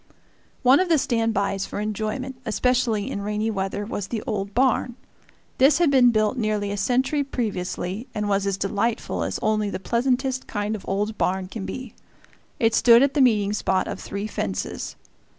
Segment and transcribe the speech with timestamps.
[0.63, 4.95] One of the stand bys for enjoyment, especially in rainy weather, was the old barn.
[5.59, 9.79] This had been built nearly a century previously, and was as delightful as only the
[9.79, 11.93] pleasantest kind of old barn can be.
[12.59, 14.95] It stood at the meeting spot of three fences.